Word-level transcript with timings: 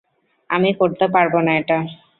আমি 0.49 0.69
করতে 0.79 1.05
পারবো 1.13 1.37
না 1.45 1.51
এটা। 1.61 1.77